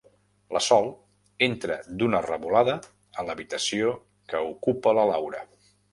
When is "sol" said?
0.67-0.87